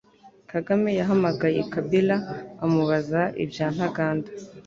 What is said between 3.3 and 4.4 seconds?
ibya Ntaganda